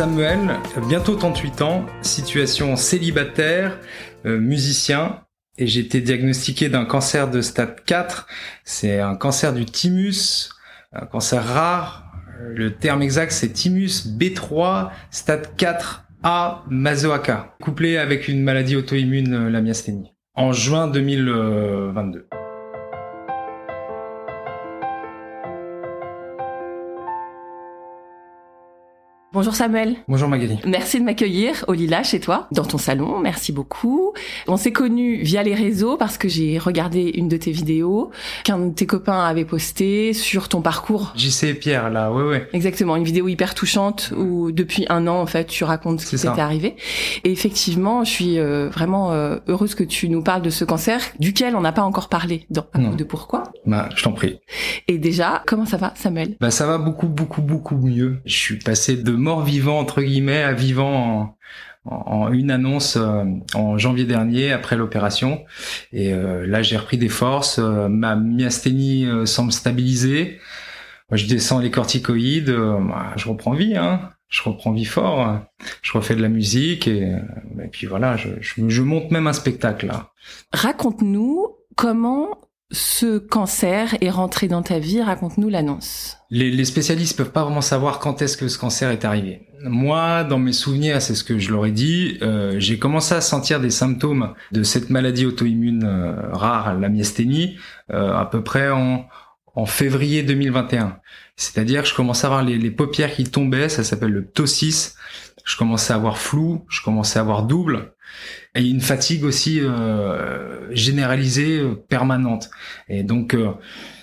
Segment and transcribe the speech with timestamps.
[0.00, 0.56] Samuel,
[0.88, 3.78] bientôt 38 ans, situation célibataire,
[4.24, 5.20] euh, musicien,
[5.58, 8.26] et j'ai été diagnostiqué d'un cancer de stade 4.
[8.64, 10.48] C'est un cancer du thymus,
[10.94, 18.42] un cancer rare, le terme exact, c'est thymus B3, stade 4A, mazoaka, couplé avec une
[18.42, 22.26] maladie auto-immune, euh, la myasthénie, en juin 2022.
[29.32, 29.94] Bonjour Samuel.
[30.08, 30.58] Bonjour Magali.
[30.66, 33.20] Merci de m'accueillir au Lila chez toi, dans ton salon.
[33.20, 34.12] Merci beaucoup.
[34.48, 38.10] On s'est connus via les réseaux parce que j'ai regardé une de tes vidéos
[38.42, 41.12] qu'un de tes copains avait posté sur ton parcours.
[41.14, 42.48] JC et Pierre, là, ouais, ouais.
[42.52, 46.16] Exactement, une vidéo hyper touchante où depuis un an, en fait, tu racontes ce qui
[46.16, 46.74] t'était arrivé.
[47.22, 51.00] Et effectivement, je suis euh, vraiment euh, heureuse que tu nous parles de ce cancer
[51.20, 53.44] duquel on n'a pas encore parlé dans Un de pourquoi.
[53.64, 54.40] Bah, je t'en prie.
[54.88, 56.34] Et déjà, comment ça va, Samuel?
[56.40, 58.20] Bah, ça va beaucoup, beaucoup, beaucoup mieux.
[58.24, 61.36] Je suis passé de mort-vivant entre guillemets à vivant
[61.84, 65.44] en, une annonce euh, en janvier dernier après l'opération.
[65.92, 67.58] Et euh, là, j'ai repris des forces.
[67.58, 70.40] Euh, ma myasthénie semble stabiliser.
[71.10, 72.50] Moi, je descends les corticoïdes.
[72.50, 73.76] Bah, je reprends vie.
[73.76, 74.10] Hein.
[74.28, 75.40] Je reprends vie fort.
[75.82, 77.16] Je refais de la musique et,
[77.72, 78.16] puis voilà.
[78.16, 79.90] Je, je monte même un spectacle.
[80.52, 82.38] Raconte-nous comment
[82.72, 86.18] ce cancer est rentré dans ta vie Raconte-nous l'annonce.
[86.30, 89.48] Les, spécialistes peuvent pas vraiment savoir quand est-ce que ce cancer est arrivé.
[89.64, 93.20] Moi, dans mes souvenirs, c'est ce que je leur ai dit, euh, j'ai commencé à
[93.20, 97.58] sentir des symptômes de cette maladie auto-immune euh, rare, la myasthénie,
[97.92, 99.06] euh, à peu près en,
[99.66, 100.96] février 2021.
[101.36, 104.94] C'est-à-dire je commençais à avoir les, les paupières qui tombaient, ça s'appelle le ptosis.
[105.44, 107.92] Je commençais à avoir flou, je commençais à avoir double
[108.54, 112.50] et une fatigue aussi euh, généralisée, euh, permanente.
[112.88, 113.50] Et donc, euh,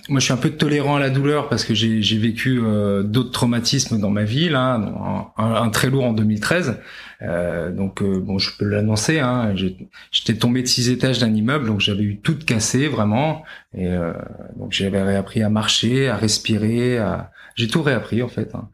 [0.09, 2.61] moi, je suis un peu tolérant à la douleur parce que j'ai vécu
[3.03, 4.79] d'autres traumatismes dans ma vie, là,
[5.37, 6.79] un, très lourd en 2013.
[7.75, 9.19] donc, bon, je peux l'annoncer.
[9.19, 9.53] Hein,
[10.11, 13.43] J'étais tombé de six étages d'un immeuble, donc j'avais eu tout cassé vraiment.
[13.77, 13.89] Et
[14.55, 18.51] donc, j'avais réappris à marcher, à respirer, à, j'ai tout réappris en fait.
[18.53, 18.69] Hein.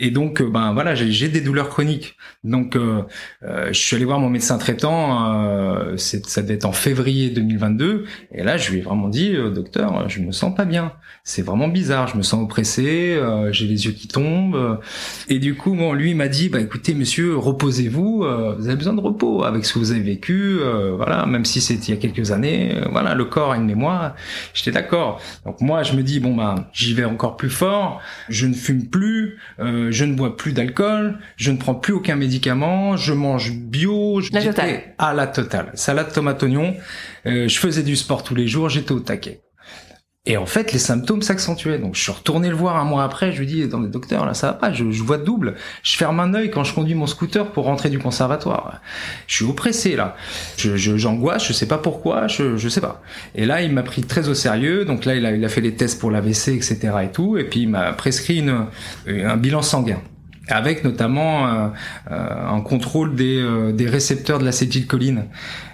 [0.00, 2.16] Et donc, euh, ben voilà, j'ai des douleurs chroniques.
[2.44, 3.02] Donc, euh,
[3.44, 5.34] euh, je suis allé voir mon médecin traitant.
[5.34, 8.06] Euh, ça devait être en février 2022.
[8.32, 10.92] Et là, je lui ai vraiment dit, docteur, je me sens pas bien.
[11.24, 12.08] C'est vraiment bizarre.
[12.08, 13.20] Je me sens oppressé.
[13.50, 14.80] j'ai les yeux qui tombent.
[15.28, 18.24] Et du coup, bon, lui m'a dit, bah écoutez, monsieur, reposez-vous.
[18.58, 20.58] vous avez besoin de repos avec ce que vous avez vécu.
[20.96, 22.74] voilà, même si c'est il y a quelques années.
[22.90, 24.14] voilà, le corps a une mémoire.
[24.54, 25.20] J'étais d'accord.
[25.44, 28.86] Donc moi, je me dis, bon ben, j'y vais encore plus fort je ne fume
[28.86, 33.52] plus, euh, je ne bois plus d'alcool, je ne prends plus aucun médicament, je mange
[33.52, 34.20] bio.
[34.32, 34.82] La totale.
[34.98, 35.70] À la totale.
[35.74, 36.74] Salade, tomate, oignon.
[37.26, 39.40] Euh, je faisais du sport tous les jours, j'étais au taquet.
[40.24, 41.80] Et en fait, les symptômes s'accentuaient.
[41.80, 43.32] Donc, je suis retourné le voir un mois après.
[43.32, 44.72] Je lui dis, dans le docteur, là, ça va pas.
[44.72, 45.56] Je, je, vois double.
[45.82, 48.80] Je ferme un œil quand je conduis mon scooter pour rentrer du conservatoire.
[49.26, 50.14] Je suis oppressé, là.
[50.58, 51.44] Je, j'angoisse.
[51.44, 52.28] Je, sais pas pourquoi.
[52.28, 53.02] Je, je sais pas.
[53.34, 54.84] Et là, il m'a pris très au sérieux.
[54.84, 56.78] Donc là, il a, il a fait les tests pour l'AVC, etc.
[57.02, 57.36] et tout.
[57.36, 58.66] Et puis, il m'a prescrit une,
[59.08, 60.00] un bilan sanguin
[60.48, 61.68] avec notamment euh,
[62.10, 65.24] euh, un contrôle des, euh, des récepteurs de l'acétylcholine.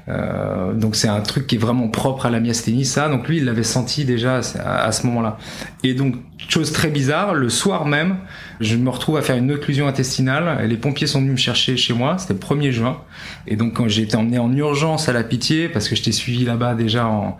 [0.09, 3.09] Euh, donc c'est un truc qui est vraiment propre à la myasthénie, ça.
[3.09, 5.39] Donc lui, il l'avait senti déjà à, ce moment-là.
[5.85, 6.17] Et donc,
[6.49, 8.17] chose très bizarre, le soir même,
[8.61, 10.67] je me retrouve à faire une occlusion intestinale.
[10.67, 13.03] Les pompiers sont venus me chercher chez moi, c'était le 1er juin.
[13.47, 16.45] Et donc quand j'ai été emmené en urgence à la Pitié, parce que j'étais suivi
[16.45, 17.39] là-bas déjà en,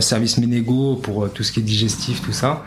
[0.00, 2.64] service ménégo pour tout ce qui est digestif, tout ça,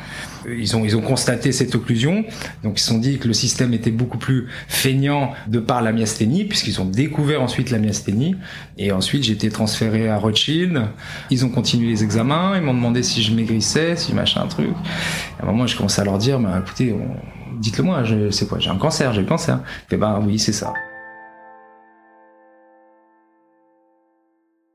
[0.47, 2.25] ils ont, ils ont constaté cette occlusion.
[2.63, 5.91] Donc ils se sont dit que le système était beaucoup plus feignant de par la
[5.91, 8.35] myasthénie, puisqu'ils ont découvert ensuite la myasthénie.
[8.77, 10.83] Et ensuite, j'ai été transféré à Rothschild.
[11.29, 12.53] Ils ont continué les examens.
[12.55, 14.69] Ils m'ont demandé si je maigrissais, si machin, truc.
[15.39, 16.95] à un moment, je commençais à leur dire, bah, écoutez,
[17.59, 19.59] dites-le moi, c'est quoi J'ai un cancer, j'ai le cancer.
[19.91, 20.73] Et ben oui, c'est ça.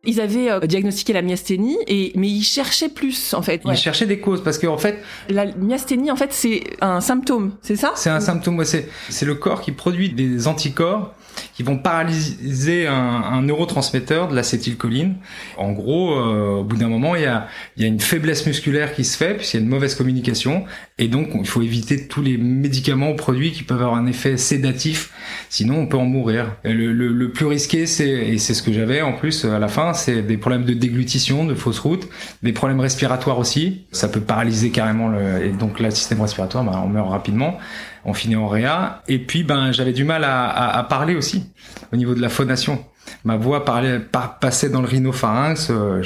[0.04, 3.62] Ils avaient euh, diagnostiqué la myasthénie, et, mais ils cherchaient plus, en fait.
[3.64, 5.00] Ils cherchaient des causes, parce qu'en fait...
[5.28, 7.92] La myasthénie, en fait, c'est un symptôme, c'est ça?
[7.94, 11.14] C'est un symptôme, ouais, c'est le corps qui produit des anticorps
[11.54, 15.16] qui vont paralyser un, un neurotransmetteur de l'acétylcholine.
[15.56, 17.46] En gros, euh, au bout d'un moment, il y a,
[17.76, 20.64] y a une faiblesse musculaire qui se fait puisqu'il y a une mauvaise communication
[20.98, 24.36] et donc il faut éviter tous les médicaments ou produits qui peuvent avoir un effet
[24.36, 25.10] sédatif,
[25.48, 26.56] sinon on peut en mourir.
[26.64, 29.68] Le, le, le plus risqué, c'est et c'est ce que j'avais en plus à la
[29.68, 32.08] fin, c'est des problèmes de déglutition, de fausse route,
[32.42, 33.82] des problèmes respiratoires aussi.
[33.92, 37.58] Ça peut paralyser carrément le et donc le système respiratoire, bah, on meurt rapidement
[38.04, 39.02] on finit en réa.
[39.08, 41.44] Et puis, ben, j'avais du mal à, à, parler aussi,
[41.92, 42.84] au niveau de la phonation.
[43.24, 44.00] Ma voix parlait,
[44.40, 45.68] passait dans le rhinopharynx.
[45.70, 46.02] Euh,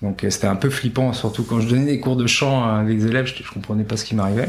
[0.00, 3.06] donc c'était un peu flippant, surtout quand je donnais des cours de chant avec des
[3.06, 4.48] élèves, je, je comprenais pas ce qui m'arrivait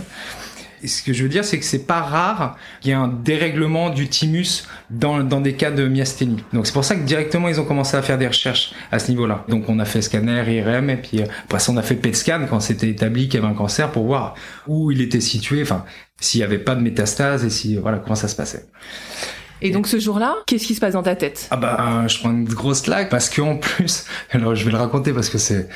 [0.88, 3.90] ce que je veux dire, c'est que c'est pas rare qu'il y ait un dérèglement
[3.90, 6.44] du thymus dans, dans des cas de myasthénie.
[6.54, 9.10] Donc c'est pour ça que directement ils ont commencé à faire des recherches à ce
[9.10, 9.46] niveau-là.
[9.48, 12.16] Donc on a fait scanner, IRM, et puis euh, après ça on a fait PET
[12.16, 14.36] scan quand c'était établi qu'il y avait un cancer pour voir
[14.68, 15.86] où il était situé, enfin
[16.20, 18.66] s'il y avait pas de métastase et si voilà comment ça se passait.
[19.62, 21.48] Et donc ce jour-là, qu'est-ce qui se passe dans ta tête?
[21.50, 25.14] Ah bah je prends une grosse claque parce qu'en plus, alors je vais le raconter
[25.14, 25.70] parce que c'est,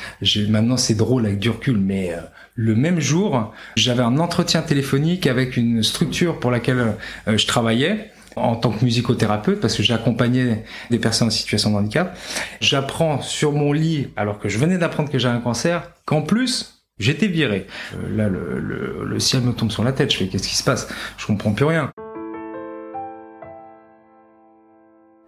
[0.48, 2.20] maintenant c'est drôle avec du recul, mais euh,
[2.58, 6.96] le même jour, j'avais un entretien téléphonique avec une structure pour laquelle
[7.28, 11.76] euh, je travaillais en tant que musicothérapeute parce que j'accompagnais des personnes en situation de
[11.76, 12.18] handicap.
[12.60, 16.74] J'apprends sur mon lit, alors que je venais d'apprendre que j'ai un cancer, qu'en plus
[16.98, 17.68] J'étais viré.
[17.94, 20.12] Euh, là, le, ciel me tombe sur la tête.
[20.12, 20.88] Je fais, qu'est-ce qui se passe?
[21.16, 21.92] Je comprends plus rien.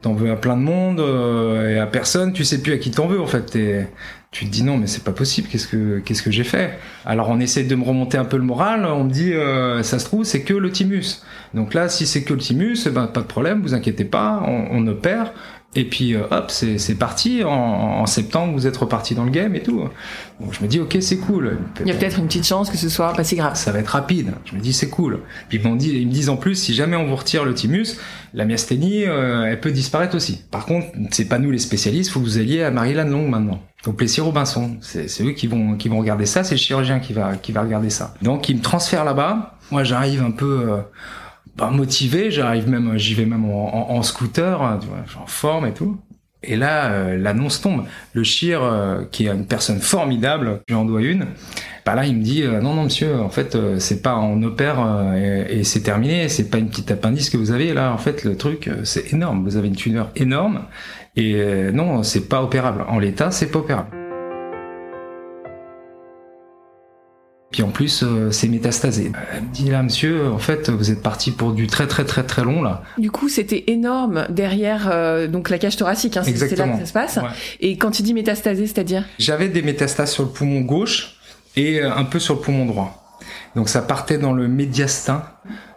[0.03, 2.91] T'en veux à plein de monde euh, et à personne, tu sais plus à qui
[2.91, 3.57] t'en veux en fait.
[4.31, 6.79] Tu te dis non mais c'est pas possible, qu'est-ce que qu'est-ce que j'ai fait?
[7.05, 9.99] Alors on essaie de me remonter un peu le moral, on me dit euh, ça
[9.99, 11.23] se trouve c'est que le thymus.
[11.53, 14.41] Donc là si c'est que le thymus, eh ben pas de problème, vous inquiétez pas,
[14.47, 15.33] on, on opère
[15.77, 17.45] et puis euh, hop, c'est parti.
[17.45, 19.85] En, en, septembre, vous êtes reparti dans le game et tout.
[20.41, 21.59] Donc je me dis ok, c'est cool.
[21.81, 23.55] Il y a peut-être une petite chance que ce soit pas si grave.
[23.55, 24.33] Ça va être rapide.
[24.47, 25.21] Je me dis c'est cool.
[25.49, 27.99] Puis ils, dit, ils me disent en plus, si jamais on vous retire le thymus,
[28.35, 30.43] la myasthénie, euh, elle peut disparaître aussi.
[30.51, 32.11] Par contre, c'est pas nous les spécialistes.
[32.11, 33.63] Faut que vous alliez à Maryland Long maintenant.
[33.87, 34.77] Au Plessis Robinson.
[34.81, 36.45] C'est eux qui vont qui vont regarder ça.
[36.45, 38.15] C'est le chirurgien qui va qui va regarder ça.
[38.23, 39.59] Donc ils me transfèrent là-bas.
[39.71, 40.71] Moi j'arrive un peu.
[40.71, 40.81] Euh,
[41.71, 46.01] motivé, j'arrive même, j'y vais même en, scooter, hein, tu en forme et tout.
[46.43, 47.85] Et là, euh, l'annonce tombe.
[48.15, 51.27] Le chir, euh, qui est une personne formidable, j'en dois une.
[51.85, 54.79] Bah là, il me dit euh, non, non, monsieur, en fait, c'est pas on opère
[55.17, 56.31] et, c'est terminé.
[56.31, 57.93] C'est pas une petite appendice que vous avez là.
[57.93, 59.45] En fait, le truc, c'est énorme.
[59.45, 60.63] Vous avez une tumeur énorme
[61.21, 62.85] et non, c'est pas opérable.
[62.89, 63.91] En l'état, c'est pas opérable.
[67.51, 69.11] Puis en plus, euh, c'est métastasé.
[69.33, 72.23] Elle me dit là, monsieur, en fait, vous êtes parti pour du très très très
[72.23, 72.85] très long là.
[72.97, 76.17] Du coup, c'était énorme derrière euh, donc la cage thoracique.
[76.17, 77.19] Hein, c'est là que ça se passe.
[77.59, 81.17] Et quand tu dis métastasé, c'est-à-dire J'avais des métastases sur le poumon gauche
[81.57, 83.19] et euh, un peu sur le poumon droit.
[83.57, 85.25] Donc ça partait dans le médiastin.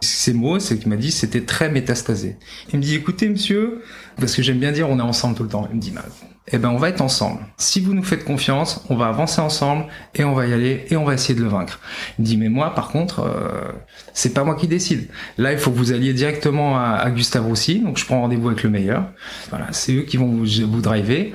[0.01, 2.37] Ces mots, c'est qu'il m'a dit c'était très métastasé.
[2.71, 3.81] Il me dit écoutez monsieur,
[4.19, 5.67] parce que j'aime bien dire on est ensemble tout le temps.
[5.71, 6.03] Il me dit bah,
[6.51, 7.39] eh ben on va être ensemble.
[7.57, 10.97] Si vous nous faites confiance, on va avancer ensemble et on va y aller et
[10.97, 11.79] on va essayer de le vaincre.
[12.17, 13.71] Il me dit mais moi par contre euh,
[14.13, 15.07] c'est pas moi qui décide.
[15.37, 18.63] Là il faut que vous alliez directement à, Gustave Roussy, donc je prends rendez-vous avec
[18.63, 19.05] le meilleur.
[19.49, 21.33] Voilà, c'est eux qui vont vous, vous driver.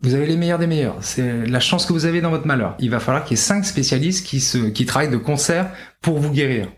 [0.00, 0.96] Vous avez les meilleurs des meilleurs.
[1.00, 2.74] C'est la chance que vous avez dans votre malheur.
[2.80, 5.70] Il va falloir qu'il y ait cinq spécialistes qui se, qui travaillent de concert
[6.00, 6.68] pour vous guérir.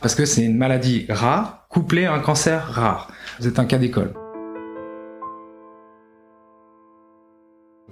[0.00, 3.08] Parce que c'est une maladie rare, couplée à un cancer rare.
[3.40, 4.12] Vous êtes un cas d'école.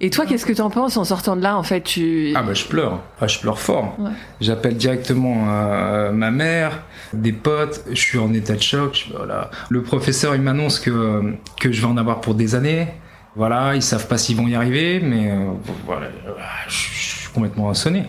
[0.01, 2.43] Et toi, qu'est-ce que tu en penses en sortant de là En fait, tu ah
[2.43, 3.95] bah je pleure, ah, je pleure fort.
[4.41, 6.83] J'appelle directement euh, ma mère,
[7.13, 7.81] des potes.
[7.89, 9.09] Je suis en état de choc.
[9.15, 9.49] voilà.
[9.69, 12.87] Le professeur il m'annonce que que je vais en avoir pour des années.
[13.37, 15.51] Voilà, ils savent pas s'ils vont y arriver, mais euh,
[15.85, 16.07] voilà,
[16.67, 18.05] je suis complètement sonné.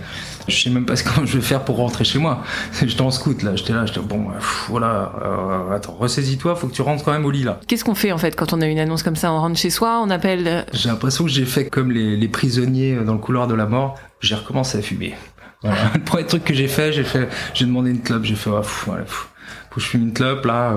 [0.48, 2.42] Je sais même pas comment je vais faire pour rentrer chez moi.
[2.84, 4.26] J'étais en scout là, j'étais là, j'étais bon,
[4.68, 7.60] voilà, euh, attends, ressaisis-toi, faut que tu rentres quand même au lit là.
[7.66, 9.32] Qu'est-ce qu'on fait en fait quand on a une annonce comme ça?
[9.32, 10.46] On rentre chez soi, on appelle.
[10.46, 13.66] Euh, j'ai l'impression que j'ai fait comme les, les, prisonniers dans le couloir de la
[13.66, 13.98] mort.
[14.20, 15.14] J'ai recommencé à fumer.
[15.62, 15.76] Voilà.
[15.94, 18.62] le premier truc que j'ai fait, j'ai fait, j'ai demandé une clope, j'ai fait, ah,
[18.86, 19.26] voilà, faut
[19.74, 20.76] que je fume une clope là.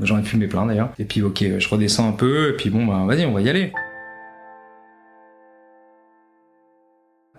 [0.00, 0.90] J'en ai fumé plein d'ailleurs.
[0.98, 3.48] Et puis ok, je redescends un peu, et puis bon bah vas-y, on va y
[3.48, 3.72] aller.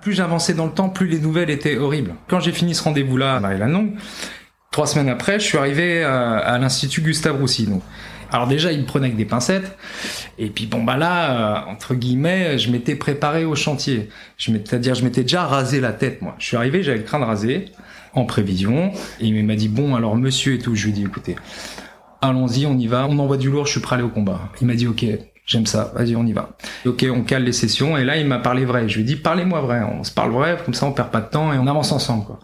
[0.01, 2.15] Plus j'avançais dans le temps, plus les nouvelles étaient horribles.
[2.27, 3.95] Quand j'ai fini ce rendez-vous-là à Marie-Lanong,
[4.71, 7.67] trois semaines après, je suis arrivé à, l'Institut Gustave Roussy.
[8.31, 9.77] Alors déjà, il me prenait avec des pincettes.
[10.37, 14.09] Et puis bon bah là, euh, entre guillemets, je m'étais préparé au chantier.
[14.37, 16.35] C'est-à-dire, je m'étais déjà rasé la tête, moi.
[16.37, 17.65] Je suis arrivé, j'avais le crâne rasé,
[18.13, 18.91] en prévision.
[19.19, 20.75] Et il m'a dit, bon, alors monsieur et tout.
[20.75, 21.35] Je lui ai dit, écoutez,
[22.21, 24.49] allons-y, on y va, on envoie du lourd, je suis prêt à aller au combat.
[24.61, 25.05] Il m'a dit, ok,
[25.49, 26.51] J'aime ça, vas-y, on y va.
[26.85, 28.87] Ok, on cale les sessions, et là, il m'a parlé vrai.
[28.87, 31.21] Je lui ai dit, parlez-moi vrai, on se parle vrai, comme ça, on perd pas
[31.21, 32.39] de temps et on avance ensemble, quoi.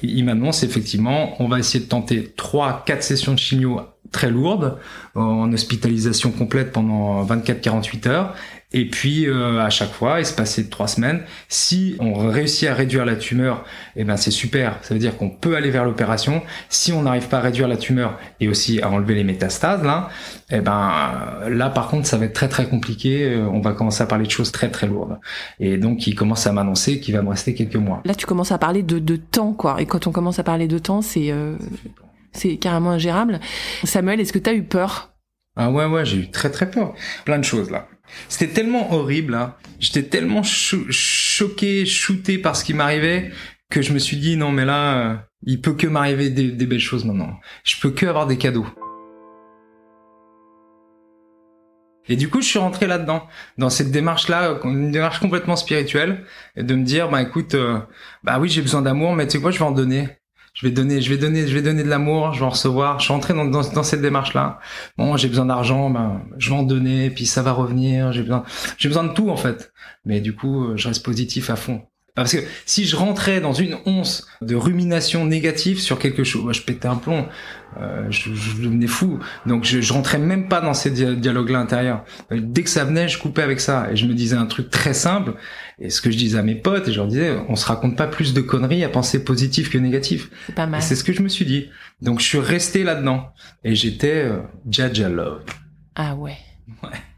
[0.00, 4.78] Il m'annonce, effectivement, on va essayer de tenter trois, quatre sessions de chimio très lourde,
[5.14, 8.34] en hospitalisation complète pendant 24-48 heures.
[8.72, 11.22] Et puis euh, à chaque fois, il se passait trois semaines.
[11.48, 13.64] Si on réussit à réduire la tumeur,
[13.96, 14.78] eh ben c'est super.
[14.82, 16.42] Ça veut dire qu'on peut aller vers l'opération.
[16.68, 20.10] Si on n'arrive pas à réduire la tumeur et aussi à enlever les métastases, là,
[20.50, 23.24] eh ben là par contre, ça va être très très compliqué.
[23.24, 25.18] Euh, on va commencer à parler de choses très très lourdes.
[25.60, 28.02] Et donc il commence à m'annoncer qu'il va me rester quelques mois.
[28.04, 29.80] Là, tu commences à parler de, de temps, quoi.
[29.80, 31.56] Et quand on commence à parler de temps, c'est euh,
[32.32, 33.40] c'est carrément ingérable.
[33.84, 35.14] Samuel, est-ce que tu as eu peur?
[35.56, 36.92] Ah ouais ouais, j'ai eu très très peur.
[37.24, 37.88] Plein de choses là.
[38.28, 39.54] C'était tellement horrible, hein.
[39.80, 43.30] j'étais tellement choqué, shooté par ce qui m'arrivait
[43.70, 46.80] que je me suis dit non mais là, euh, il peut que m'arriver des, belles
[46.80, 47.38] choses maintenant.
[47.64, 48.66] Je peux que avoir des cadeaux.
[52.10, 53.26] Et du coup, je suis rentré là-dedans,
[53.58, 56.24] dans cette démarche-là, une démarche complètement spirituelle,
[56.56, 57.80] de me dire, bah écoute, euh,
[58.24, 60.08] bah oui, j'ai besoin d'amour, mais tu sais quoi, je vais en donner
[60.58, 62.98] je vais donner, je vais donner, je vais donner de l'amour, je vais en recevoir.
[62.98, 64.58] Je suis entré dans, dans, dans cette démarche-là.
[64.96, 68.10] Bon, j'ai besoin d'argent, ben, je vais en donner, puis ça va revenir.
[68.12, 68.42] J'ai besoin,
[68.76, 69.72] j'ai besoin de tout en fait.
[70.04, 71.82] Mais du coup, je reste positif à fond.
[72.16, 76.52] Parce que si je rentrais dans une once de rumination négative sur quelque chose, moi,
[76.52, 77.28] je pétais un plomb,
[77.80, 79.20] euh, je, je, devenais fou.
[79.46, 82.02] Donc je, je rentrais même pas dans ces dialogues-là intérieurs.
[82.32, 84.94] Dès que ça venait, je coupais avec ça et je me disais un truc très
[84.94, 85.34] simple.
[85.80, 87.96] Et ce que je disais à mes potes, et je leur disais, on se raconte
[87.96, 90.30] pas plus de conneries à penser positif que négatif.
[90.46, 90.82] C'est pas mal.
[90.82, 91.68] C'est ce que je me suis dit.
[92.02, 93.28] Donc je suis resté là-dedans
[93.64, 95.42] et j'étais euh, Jaja Love.
[95.94, 96.36] Ah ouais.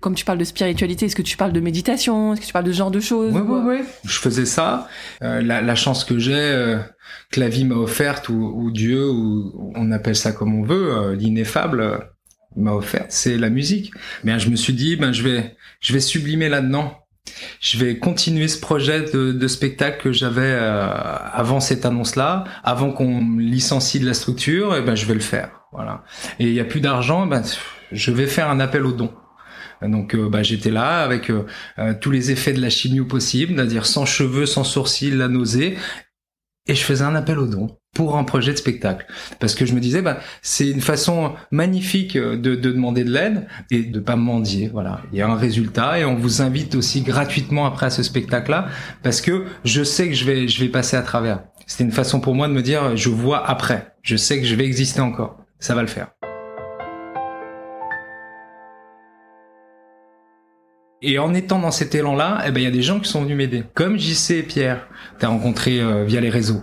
[0.00, 2.32] Comme tu parles de spiritualité, est-ce que tu parles de méditation?
[2.32, 3.34] Est-ce que tu parles de ce genre de choses?
[3.34, 3.86] Oui, oui, oui.
[4.04, 4.88] Je faisais ça.
[5.22, 6.78] Euh, la, la, chance que j'ai, euh,
[7.30, 10.94] que la vie m'a offerte, ou, ou, Dieu, ou on appelle ça comme on veut,
[10.94, 11.98] euh, l'ineffable euh,
[12.56, 13.92] m'a offert, c'est la musique.
[14.24, 16.96] Mais je me suis dit, ben je vais, je vais sublimer là-dedans.
[17.60, 20.88] Je vais continuer ce projet de, de spectacle que j'avais euh,
[21.32, 25.50] avant cette annonce-là, avant qu'on licencie de la structure, et ben je vais le faire.
[25.72, 26.02] Voilà.
[26.38, 27.42] Et il y a plus d'argent, ben
[27.92, 29.12] je vais faire un appel aux dons.
[29.82, 31.46] Donc euh, bah, j'étais là avec euh,
[31.78, 35.76] euh, tous les effets de la chimio possible, c'est-à-dire sans cheveux, sans sourcils, la nausée,
[36.70, 39.04] et je faisais un appel aux dons pour un projet de spectacle.
[39.40, 43.48] Parce que je me disais bah c'est une façon magnifique de, de demander de l'aide
[43.72, 44.70] et de pas mendier.
[44.72, 45.00] Voilà.
[45.12, 48.52] Il y a un résultat et on vous invite aussi gratuitement après à ce spectacle
[48.52, 48.68] là
[49.02, 51.42] parce que je sais que je vais je vais passer à travers.
[51.66, 53.94] C'était une façon pour moi de me dire je vois après.
[54.02, 55.38] Je sais que je vais exister encore.
[55.58, 56.12] Ça va le faire
[61.02, 63.22] Et en étant dans cet élan-là, eh ben il y a des gens qui sont
[63.22, 64.86] venus m'aider, comme JC et Pierre,
[65.18, 66.62] t'as rencontré euh, via les réseaux.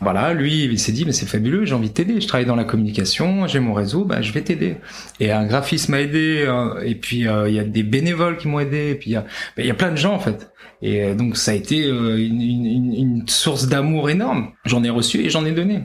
[0.00, 2.56] Voilà, lui il s'est dit mais c'est fabuleux, j'ai envie de t'aider, je travaille dans
[2.56, 4.78] la communication, j'ai mon réseau, bah je vais t'aider.
[5.20, 8.48] Et un graphiste m'a aidé, euh, et puis euh, il y a des bénévoles qui
[8.48, 9.24] m'ont aidé, et puis il y a,
[9.56, 10.50] ben, y a plein de gens en fait.
[10.82, 14.50] Et donc ça a été une, une, une source d'amour énorme.
[14.64, 15.84] J'en ai reçu et j'en ai donné.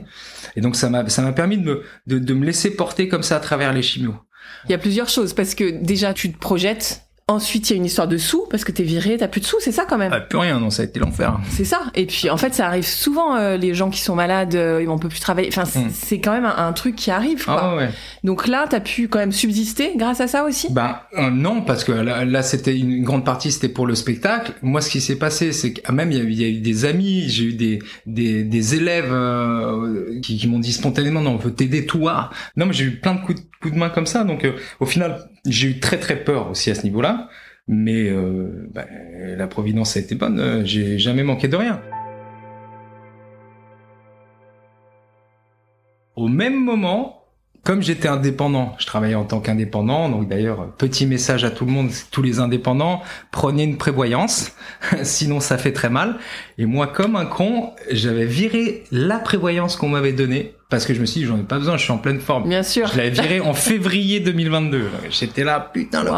[0.56, 3.22] Et donc ça m'a ça m'a permis de me de, de me laisser porter comme
[3.22, 4.16] ça à travers les chimios.
[4.68, 7.76] Il y a plusieurs choses parce que déjà tu te projettes Ensuite, il y a
[7.78, 9.96] une histoire de sous parce que t'es viré, t'as plus de sous, c'est ça quand
[9.96, 10.12] même.
[10.14, 11.38] Ah, plus rien, non, ça a été l'enfer.
[11.48, 11.80] C'est ça.
[11.94, 13.36] Et puis, en fait, ça arrive souvent.
[13.36, 15.48] Euh, les gens qui sont malades, euh, on peut plus travailler.
[15.48, 16.20] Enfin, c'est hmm.
[16.20, 17.44] quand même un, truc qui arrive.
[17.44, 17.58] Quoi.
[17.58, 17.90] Ah, ouais.
[18.22, 20.68] Donc là, t'as pu quand même subsister grâce à ça aussi?
[20.70, 24.52] Bah non, parce que là, c'était une grande partie, c'était pour le spectacle.
[24.62, 27.44] Moi, ce qui s'est passé, c'est que même il y, a eu des amis, j'ai
[27.44, 29.12] eu des des, des élèves
[30.22, 32.30] qui, qui m'ont dit spontanément, non, on veut t'aider toi.
[32.56, 34.24] Non, mais j'ai eu plein de coups de, de main comme ça.
[34.24, 34.46] Donc,
[34.80, 37.28] au final, j'ai eu très très peur aussi à ce niveau-là,
[37.68, 38.86] mais euh, bah,
[39.36, 40.38] la providence a été bonne.
[40.40, 41.80] Euh, j'ai jamais manqué de rien.
[46.16, 47.22] Au même moment,
[47.64, 51.70] comme j'étais indépendant, je travaillais en tant qu'indépendant, donc d'ailleurs, petit message à tout le
[51.70, 54.52] monde, tous les indépendants, prenez une prévoyance,
[55.04, 56.18] sinon ça fait très mal.
[56.58, 61.00] Et moi, comme un con, j'avais viré la prévoyance qu'on m'avait donnée parce que je
[61.02, 62.48] me suis dit j'en ai pas besoin, je suis en pleine forme.
[62.48, 62.88] Bien sûr.
[62.88, 64.88] Je l'avais viré en février 2022.
[65.10, 66.10] J'étais là, putain le.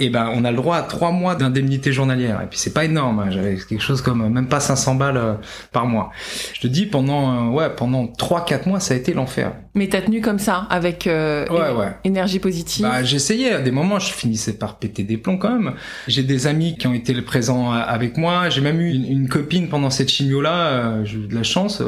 [0.00, 2.40] Et ben on a le droit à trois mois d'indemnité journalière.
[2.42, 3.20] Et puis c'est pas énorme.
[3.20, 3.30] Hein.
[3.30, 5.34] J'avais quelque chose comme même pas 500 balles euh,
[5.70, 6.10] par mois.
[6.54, 9.52] Je te dis pendant euh, ouais pendant trois quatre mois ça a été l'enfer.
[9.76, 11.46] Mais t'as tenu comme ça avec euh,
[12.02, 12.84] énergie positive.
[12.84, 13.52] Bah j'essayais.
[13.52, 15.74] À des moments je finissais par péter des plombs quand même.
[16.08, 18.48] J'ai des amis qui ont été présents avec moi.
[18.48, 21.04] J'ai même eu une, copine pendant cette chimio là.
[21.04, 21.80] j'ai eu de la chance.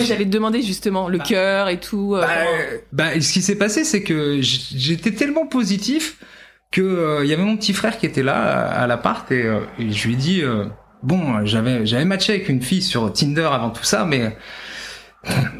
[0.00, 2.14] J'allais te demander justement le bah, cœur et tout.
[2.14, 2.20] Euh,
[2.92, 6.16] bah, bah, ce qui s'est passé, c'est que j'étais tellement positif
[6.70, 9.60] que il euh, y avait mon petit frère qui était là à, l'appart et, euh,
[9.78, 10.42] et, je lui ai dit
[11.02, 14.36] bon, j'avais j'avais matché avec une fille sur Tinder avant tout ça, mais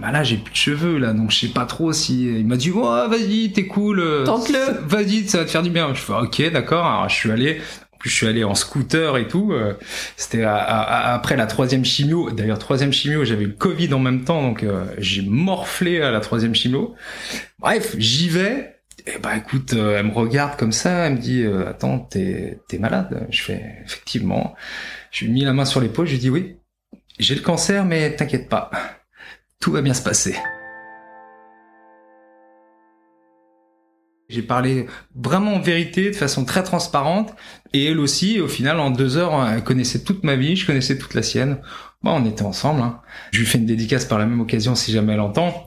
[0.00, 2.56] bah là j'ai plus de cheveux là donc je sais pas trop si il m'a
[2.56, 4.86] dit oh vas-y t'es cool tente-le.
[4.86, 5.92] vas-y ça va te faire du bien.
[5.92, 6.86] Je fais ok d'accord.
[6.86, 7.60] Alors je suis allé
[8.00, 9.52] Puis je suis allé en scooter et tout.
[9.52, 9.74] Euh,
[10.16, 12.30] c'était après la troisième chimio.
[12.30, 16.20] D'ailleurs, troisième chimio, j'avais le Covid en même temps, donc euh, j'ai morflé à la
[16.20, 16.94] troisième chimio.
[17.58, 18.76] Bref, j'y vais.
[19.06, 22.78] Et bah écoute, euh, elle me regarde comme ça, elle me dit attends, t'es t'es
[22.78, 23.26] malade?
[23.30, 24.54] Je fais effectivement.
[25.10, 26.56] Je lui ai mis la main sur l'épaule, je lui dis oui,
[27.18, 28.70] j'ai le cancer, mais t'inquiète pas,
[29.58, 30.36] tout va bien se passer.
[34.30, 37.34] J'ai parlé vraiment en vérité, de façon très transparente.
[37.72, 40.96] Et elle aussi, au final, en deux heures, elle connaissait toute ma vie, je connaissais
[40.96, 41.58] toute la sienne.
[42.02, 42.80] Bon, on était ensemble.
[42.80, 43.00] Hein.
[43.32, 45.66] Je lui fais une dédicace par la même occasion si jamais elle entend.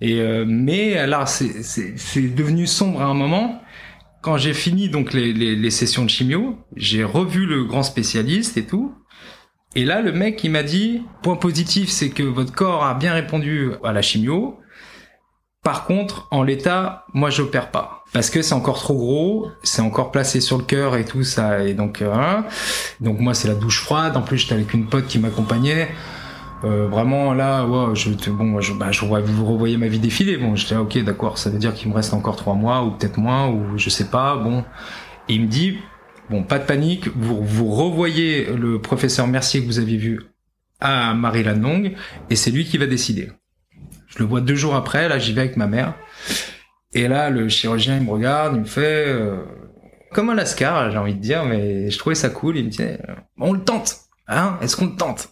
[0.00, 3.62] Et euh, mais alors, c'est devenu sombre à un moment.
[4.20, 8.56] Quand j'ai fini donc les, les, les sessions de chimio, j'ai revu le grand spécialiste
[8.56, 8.94] et tout.
[9.74, 13.14] Et là, le mec, il m'a dit, point positif, c'est que votre corps a bien
[13.14, 14.58] répondu à la chimio.
[15.62, 20.10] Par contre, en l'état, moi j'opère pas parce que c'est encore trop gros, c'est encore
[20.10, 22.40] placé sur le cœur et tout ça et donc euh,
[23.00, 24.16] donc moi c'est la douche froide.
[24.16, 25.88] En plus j'étais avec une pote qui m'accompagnait.
[26.64, 30.36] Euh, vraiment là, je bon, je, bah, je vous revoyez ma vie défiler.
[30.36, 33.18] Bon, j'étais ok, d'accord, ça veut dire qu'il me reste encore trois mois ou peut-être
[33.18, 34.36] moins ou je sais pas.
[34.36, 34.64] Bon,
[35.28, 35.78] et il me dit
[36.28, 40.20] bon, pas de panique, vous revoyez le professeur Mercier que vous aviez vu
[40.80, 41.94] à Marie-Lanong
[42.30, 43.30] et c'est lui qui va décider.
[44.14, 45.94] Je le vois deux jours après, là j'y vais avec ma mère.
[46.94, 49.06] Et là, le chirurgien, il me regarde, il me fait...
[49.08, 49.44] Euh,
[50.12, 52.58] comme un lascar, j'ai envie de dire, mais je trouvais ça cool.
[52.58, 52.82] Il me dit,
[53.38, 53.96] on le tente,
[54.28, 55.30] hein Est-ce qu'on le tente?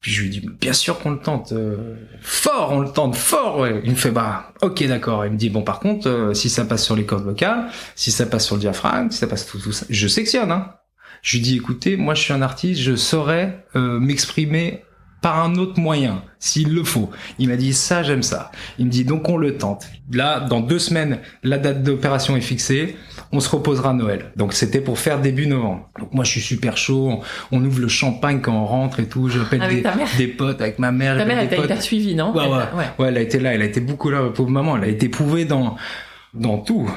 [0.00, 1.50] Puis je lui dis, bien sûr qu'on le tente.
[1.50, 3.66] Euh, fort, on le tente, fort.
[3.66, 5.26] Il me fait, bah, ok, d'accord.
[5.26, 8.12] Il me dit, bon, par contre, euh, si ça passe sur les cordes vocales, si
[8.12, 10.74] ça passe sur le diaphragme, si ça passe tout, tout ça, je sectionne, hein
[11.22, 14.84] je lui dis, écoutez, moi je suis un artiste, je saurais m'exprimer
[15.26, 17.10] par un autre moyen, s'il le faut.
[17.40, 18.52] Il m'a dit ça, j'aime ça.
[18.78, 19.88] Il me dit donc on le tente.
[20.12, 22.94] Là, dans deux semaines, la date d'opération est fixée.
[23.32, 24.30] On se reposera à Noël.
[24.36, 25.90] Donc c'était pour faire début novembre.
[25.98, 27.22] Donc moi je suis super chaud.
[27.50, 29.28] On, ouvre le champagne quand on rentre et tout.
[29.28, 29.82] Je pète des,
[30.16, 31.18] des, potes avec ma mère.
[31.18, 32.32] Ta mère elle t'a suivi, non?
[32.32, 33.52] Ouais, ouais, ouais, elle a été là.
[33.52, 34.30] Elle a été beaucoup là.
[34.32, 35.74] Pauvre maman, elle a été éprouvée dans
[36.34, 36.88] dans tout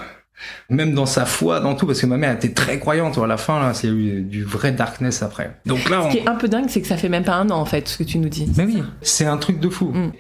[0.69, 3.17] même dans sa foi, dans tout, parce que ma mère était très croyante.
[3.17, 5.58] À la fin, là, c'est eu du vrai darkness après.
[5.65, 7.50] Donc là, ce qui est un peu dingue, c'est que ça fait même pas un
[7.50, 8.50] an en fait, ce que tu nous dis.
[8.58, 9.91] Mais oui, c'est un truc de fou.
[9.91, 10.12] Mm.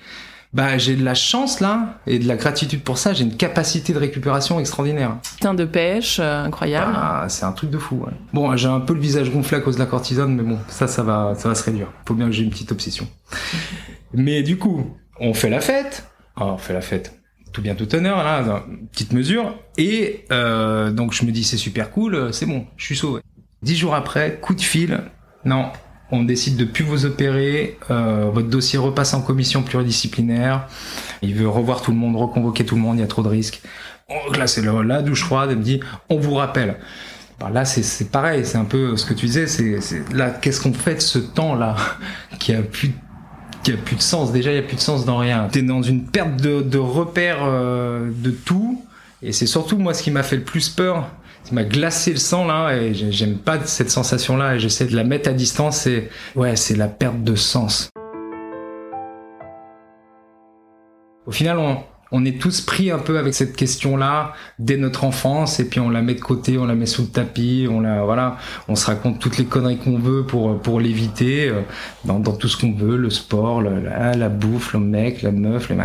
[0.51, 3.13] Bah, j'ai de la chance là et de la gratitude pour ça.
[3.13, 5.17] J'ai une capacité de récupération extraordinaire.
[5.39, 6.91] Teint de pêche, euh, incroyable.
[6.95, 8.03] Ah, c'est un truc de fou.
[8.33, 10.87] Bon, j'ai un peu le visage gonflé à cause de la cortisone, mais bon, ça,
[10.87, 11.91] ça va, ça va se réduire.
[12.07, 13.07] Faut bien que j'ai une petite obsession.
[14.13, 16.07] mais du coup, on fait la fête.
[16.35, 17.18] Oh, on fait la fête
[17.51, 19.55] tout bien tout honneur là, petite mesure.
[19.77, 23.21] Et euh, donc je me dis c'est super cool, euh, c'est bon, je suis sauvé.
[23.61, 25.01] Dix jours après, coup de fil,
[25.45, 25.71] non,
[26.11, 30.67] on décide de plus vous opérer, euh, votre dossier repasse en commission pluridisciplinaire,
[31.21, 33.29] il veut revoir tout le monde, reconvoquer tout le monde, il y a trop de
[33.29, 33.61] risques.
[34.09, 36.77] Donc là c'est la douche froide, elle me dit on vous rappelle.
[37.53, 40.95] Là c'est pareil, c'est un peu ce que tu disais, c'est là qu'est-ce qu'on fait
[40.95, 41.75] de ce temps là
[42.39, 42.93] qui a plus
[43.65, 44.31] il n'y a plus de sens.
[44.31, 45.47] Déjà, il n'y a plus de sens dans rien.
[45.51, 48.83] Tu es dans une perte de, de repères euh, de tout.
[49.21, 51.09] Et c'est surtout moi ce qui m'a fait le plus peur.
[51.43, 54.95] qui m'a glacé le sang là et j'aime pas cette sensation là et j'essaie de
[54.95, 55.87] la mettre à distance.
[55.87, 57.89] Et ouais, c'est la perte de sens.
[61.25, 61.77] Au final, on,
[62.11, 65.89] on est tous pris un peu avec cette question-là dès notre enfance et puis on
[65.89, 68.85] la met de côté, on la met sous le tapis, on la voilà, on se
[68.87, 71.61] raconte toutes les conneries qu'on veut pour pour l'éviter euh,
[72.05, 75.69] dans, dans tout ce qu'on veut, le sport, la, la, bouffe, le mec, la meuf,
[75.69, 75.75] le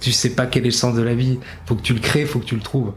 [0.00, 1.40] tu sais pas quel est le sens de la vie.
[1.66, 2.92] Faut que tu le crées, faut que tu le trouves.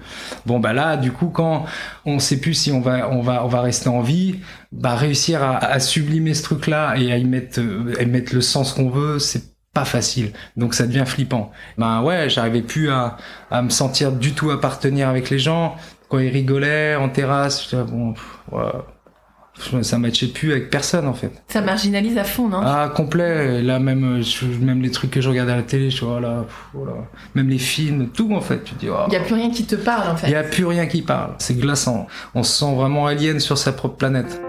[0.46, 1.66] Bon bah là, du coup, quand
[2.06, 4.36] on sait plus si on va on va on va rester en vie,
[4.72, 8.36] bah réussir à, à sublimer ce truc-là et à y mettre euh, à y mettre
[8.36, 10.34] le sens qu'on veut, c'est pas facile.
[10.58, 11.52] Donc ça devient flippant.
[11.78, 13.18] Ben ouais, j'arrivais plus à,
[13.50, 15.76] à me sentir du tout appartenir avec les gens.
[16.10, 18.14] Quand ils rigolaient en terrasse, bon,
[18.52, 21.32] ouais, ça matchait plus avec personne en fait.
[21.48, 22.60] Ça marginalise à fond, non?
[22.62, 23.62] Ah complet.
[23.62, 24.22] Là même,
[24.60, 26.94] même les trucs que je regardais à la télé, je voilà, voilà.
[27.34, 28.62] même les films, tout en fait.
[28.66, 28.88] Tu dis.
[29.08, 30.28] Il y a plus rien qui te parle en fait.
[30.28, 31.36] Il y a plus rien qui parle.
[31.40, 32.08] C'est glaçant.
[32.36, 34.42] On se sent vraiment alien sur sa propre planète.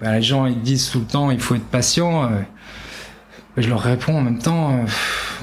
[0.00, 2.24] Bah, les gens ils disent tout le temps il faut être patient.
[2.24, 2.40] Euh,
[3.56, 4.84] je leur réponds en même temps, euh,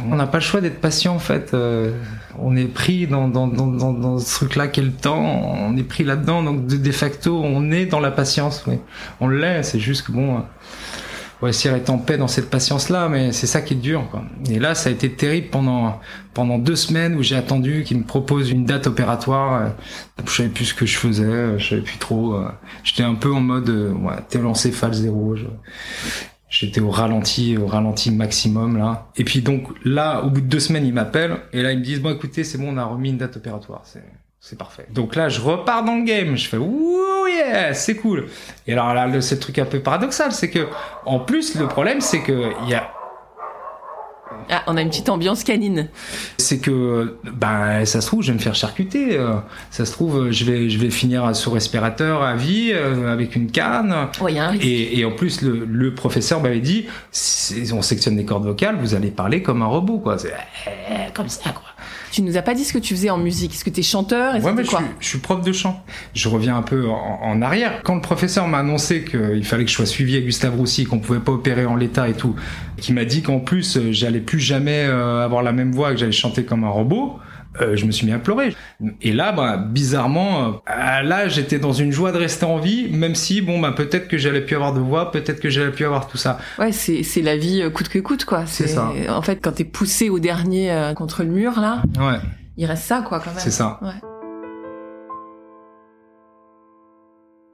[0.09, 1.53] on n'a pas le choix d'être patient en fait.
[1.53, 1.91] Euh,
[2.39, 6.05] on est pris dans, dans, dans, dans ce truc-là qu'est le temps, on est pris
[6.05, 8.63] là-dedans, donc de, de facto on est dans la patience.
[8.67, 8.79] Oui.
[9.19, 10.43] On l'est, c'est juste que bon,
[11.41, 14.07] on va essayer d'être en paix dans cette patience-là, mais c'est ça qui est dur.
[14.09, 14.23] Quoi.
[14.49, 15.99] Et là, ça a été terrible pendant
[16.33, 19.61] pendant deux semaines où j'ai attendu qu'il me propose une date opératoire.
[19.61, 19.69] Euh,
[20.25, 22.35] je savais plus ce que je faisais, euh, je savais plus trop.
[22.35, 22.49] Euh,
[22.83, 25.35] j'étais un peu en mode ouais, télencéphale zéro.
[26.49, 29.07] J'étais au ralenti, au ralenti maximum là.
[29.17, 31.83] Et puis donc là, au bout de deux semaines, ils m'appellent et là ils me
[31.83, 33.81] disent bon écoutez, c'est bon, on a remis une date opératoire.
[33.85, 34.03] C'est
[34.47, 34.85] c'est parfait.
[34.91, 36.37] Donc là, je repars dans le game.
[36.37, 38.27] Je fais ouh yeah, c'est cool.
[38.67, 40.67] Et alors là, le, ce truc un peu paradoxal, c'est que
[41.07, 42.91] en plus, le problème, c'est que il y a
[44.51, 45.89] ah, on a une petite ambiance canine.
[46.37, 49.17] C'est que, ben, ça se trouve, je vais me faire charcuter.
[49.17, 49.37] Euh.
[49.71, 53.49] Ça se trouve, je vais, je vais finir sous respirateur à vie euh, avec une
[53.49, 53.95] canne.
[54.21, 56.85] Ouais, et, et, en plus, le, le professeur m'avait dit,
[57.73, 60.19] on sectionne les cordes vocales, vous allez parler comme un robot, quoi.
[60.19, 60.33] C'est
[60.67, 61.63] eh, comme ça, quoi.
[62.15, 63.53] Tu nous as pas dit ce que tu faisais en musique.
[63.53, 64.79] Est-ce que tu es chanteur Ouais, mais quoi?
[64.79, 65.83] je, suis, je, suis, prof de chant.
[66.13, 67.81] Je reviens un peu en, arrière.
[67.83, 70.99] Quand le professeur m'a annoncé qu'il fallait que je sois suivi à Gustave Roussy, qu'on
[70.99, 72.33] pouvait pas opérer en l'état et tout,
[72.77, 75.97] qui m'a dit qu'en plus euh, j'allais plus jamais euh, avoir la même voix, que
[75.97, 77.19] j'allais chanter comme un robot.
[77.61, 78.55] Euh, je me suis mis à pleurer.
[79.01, 83.15] Et là, bah, bizarrement, euh, là, j'étais dans une joie de rester en vie, même
[83.15, 86.07] si, bon, bah, peut-être que j'allais plus avoir de voix, peut-être que j'allais plus avoir
[86.07, 86.37] tout ça.
[86.59, 88.43] Ouais, c'est, c'est la vie euh, coûte que coûte, quoi.
[88.45, 88.91] C'est ça.
[89.09, 91.81] En fait, quand t'es poussé au dernier contre le mur, là.
[91.97, 92.19] Ouais.
[92.57, 93.39] Il reste ça, quoi, quand même.
[93.39, 93.79] C'est ça.
[93.81, 93.89] Ouais.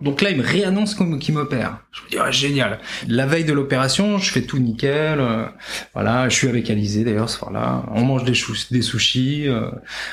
[0.02, 1.78] Donc là, il me réannonce qu'il m'opère.
[1.92, 2.80] Je me dis, ah, génial.
[3.08, 5.20] La veille de l'opération, je fais tout nickel.
[5.20, 5.46] Euh,
[5.94, 7.84] voilà, je suis avec Alizé d'ailleurs ce soir-là.
[7.94, 8.34] On mange des,
[8.72, 9.48] des sushis.
[9.48, 9.70] Euh,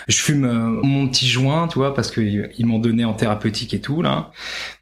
[0.09, 3.81] je fume euh, mon petit joint, tu vois, parce qu'ils m'ont donné en thérapeutique et
[3.81, 4.31] tout là.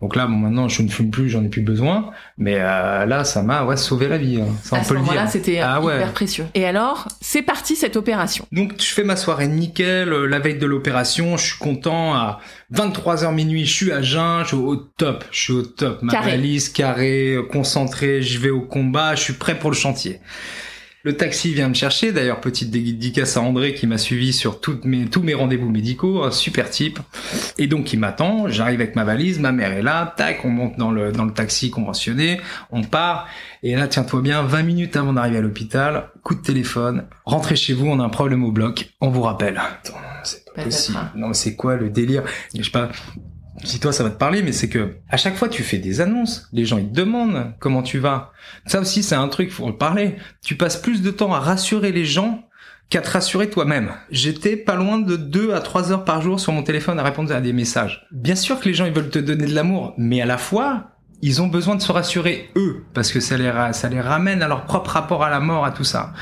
[0.01, 2.11] Donc là, bon, maintenant, je ne fume plus, j'en ai plus besoin.
[2.39, 4.41] Mais là, ça m'a ouais, sauvé la vie.
[4.41, 4.49] Hein.
[4.63, 6.47] Ça, à ce moment-là, c'était ah, hyper précieux.
[6.55, 8.47] Et alors, c'est parti cette opération?
[8.53, 10.11] Donc, je fais ma soirée nickel.
[10.11, 12.15] La veille de l'opération, je suis content.
[12.15, 12.41] À
[12.75, 16.03] 23h minuit, je suis à jeun, je suis au top, je suis au top.
[16.03, 16.33] Ma carré.
[16.33, 20.21] valise carré, concentré, je vais au combat, je suis prêt pour le chantier.
[21.07, 24.85] Le taxi vient me chercher, d'ailleurs petite dédicace à André qui m'a suivi sur toutes
[24.85, 26.99] mes, tous mes rendez-vous médicaux, un super type.
[27.59, 30.77] Et donc il m'attend, j'arrive avec ma valise, ma mère est là, tac, on monte
[30.79, 32.41] dans le, dans le taxi conventionné,
[32.73, 33.29] on part,
[33.63, 37.73] et là tiens-toi bien, 20 minutes avant d'arriver à l'hôpital, coup de téléphone, rentrez chez
[37.73, 39.59] vous, on a un problème au bloc, on vous rappelle.
[39.59, 40.99] Attends, c'est pas possible.
[41.15, 42.25] Non mais c'est quoi le délire?
[42.53, 42.91] Je sais pas,
[43.65, 46.01] si toi ça va te parler, mais c'est que à chaque fois tu fais des
[46.01, 48.33] annonces, les gens ils te demandent comment tu vas.
[48.67, 50.17] Ça aussi c'est un truc, faut en parler.
[50.43, 52.43] Tu passes plus de temps à rassurer les gens
[52.89, 53.93] qu'à te rassurer toi-même.
[54.11, 57.33] J'étais pas loin de 2 à 3 heures par jour sur mon téléphone à répondre
[57.35, 58.07] à des messages.
[58.13, 60.96] Bien sûr que les gens ils veulent te donner de l'amour, mais à la fois
[61.23, 63.51] ils ont besoin de se rassurer eux parce que ça les
[64.01, 66.13] ramène à leur propre rapport à la mort à tout ça.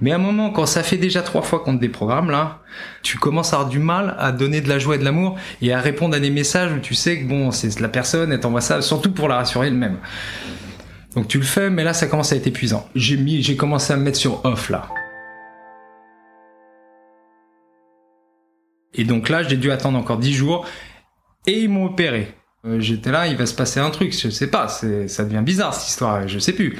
[0.00, 2.60] Mais à un moment quand ça fait déjà trois fois qu'on te déprogramme là,
[3.02, 5.72] tu commences à avoir du mal à donner de la joie et de l'amour et
[5.72, 8.60] à répondre à des messages où tu sais que bon c'est la personne elle t'envoie
[8.60, 9.98] ça surtout pour la rassurer elle-même.
[11.16, 12.88] Donc tu le fais mais là ça commence à être épuisant.
[12.94, 14.88] J'ai j'ai commencé à me mettre sur off là.
[18.94, 20.64] Et donc là j'ai dû attendre encore dix jours
[21.46, 22.34] et ils m'ont opéré.
[22.66, 25.74] Euh, j'étais là, il va se passer un truc, je sais pas, ça devient bizarre
[25.74, 26.78] cette histoire, je sais plus.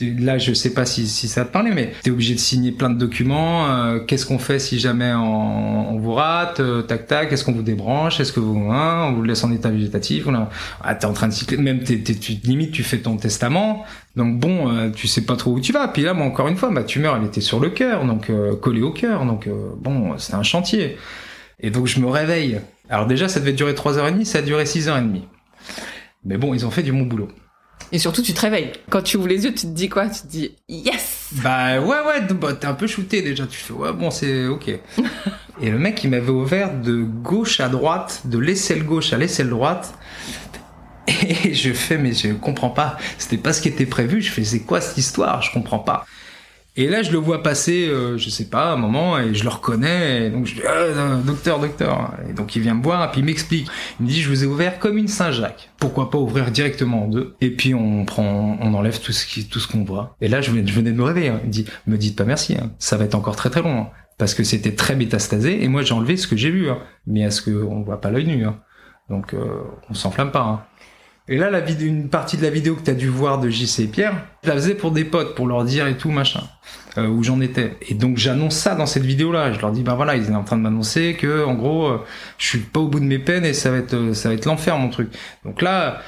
[0.00, 2.90] Là, je sais pas si, si ça te parlait, mais t'es obligé de signer plein
[2.90, 3.66] de documents.
[3.70, 7.32] Euh, qu'est-ce qu'on fait si jamais on, on vous rate euh, Tac tac.
[7.32, 10.26] Est-ce qu'on vous débranche Est-ce que vous, hein, on vous laisse en état végétatif
[10.82, 11.56] ah, T'es en train de cycler.
[11.56, 12.02] Même t'es,
[12.44, 13.86] limite, tu fais ton testament.
[14.16, 15.88] Donc bon, tu sais pas trop où tu vas.
[15.88, 18.82] Puis là, moi, encore une fois, ma tumeur, elle était sur le cœur, donc collée
[18.82, 19.24] au cœur.
[19.24, 20.98] Donc bon, c'était un chantier.
[21.60, 25.22] Et donc je me réveille alors déjà, ça devait durer 3h30, ça a duré 6h30.
[26.24, 27.28] Mais bon, ils ont fait du bon boulot.
[27.92, 28.72] Et surtout, tu te réveilles.
[28.90, 30.08] Quand tu ouvres les yeux, tu te dis quoi?
[30.08, 33.46] Tu te dis yes Bah ouais, ouais, bah, t'es un peu shooté déjà.
[33.46, 34.68] Tu fais ouais, bon, c'est ok.
[35.60, 39.50] Et le mec, il m'avait ouvert de gauche à droite, de l'aisselle gauche à l'aisselle
[39.50, 39.94] droite.
[41.06, 42.98] Et je fais, mais je comprends pas.
[43.18, 44.20] C'était pas ce qui était prévu.
[44.20, 45.42] Je fais, c'est quoi cette histoire?
[45.42, 46.06] Je comprends pas.
[46.78, 49.48] Et là, je le vois passer, euh, je sais pas, un moment, et je le
[49.48, 50.26] reconnais.
[50.26, 52.12] Et donc, je dis, ah, docteur, docteur.
[52.28, 53.66] Et donc, il vient me voir, et puis il m'explique.
[53.98, 55.70] Il me dit, je vous ai ouvert comme une Saint-Jacques.
[55.78, 57.34] Pourquoi pas ouvrir directement en deux?
[57.40, 60.16] Et puis, on prend, on enlève tout ce qui, tout ce qu'on voit.
[60.20, 60.62] Et là, je venais,
[60.92, 61.28] de me réveiller.
[61.28, 61.40] Hein.
[61.44, 62.56] Il me dit, me dites pas merci.
[62.60, 62.72] Hein.
[62.78, 63.80] Ça va être encore très très long.
[63.80, 63.88] Hein.
[64.18, 65.62] Parce que c'était très métastasé.
[65.62, 66.68] Et moi, j'ai enlevé ce que j'ai vu.
[66.68, 66.78] Hein.
[67.06, 68.44] Mais à ce qu'on voit pas l'œil nu.
[68.44, 68.58] Hein.
[69.08, 70.68] Donc, euh, on s'enflamme pas.
[71.28, 73.80] Et là, la une partie de la vidéo que tu as dû voir de JC
[73.80, 76.44] et Pierre, je la faisais pour des potes, pour leur dire et tout, machin,
[76.98, 77.76] euh, où j'en étais.
[77.88, 79.52] Et donc j'annonce ça dans cette vidéo-là.
[79.52, 82.04] Je leur dis, ben voilà, ils étaient en train de m'annoncer que, en gros, euh,
[82.38, 84.36] je suis pas au bout de mes peines et ça va être, euh, ça va
[84.36, 85.10] être l'enfer, mon truc.
[85.44, 86.00] Donc là,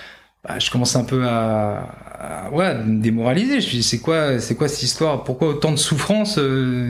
[0.45, 1.81] bah, je commence un peu à,
[2.21, 3.61] à, ouais, me démoraliser.
[3.61, 5.25] Je me dis, c'est quoi, c'est quoi cette histoire?
[5.25, 6.39] Pourquoi autant de souffrance